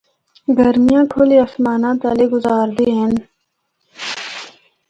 [0.57, 3.13] گرمیاں کھلے آسمانا تلے گزاردے ہن۔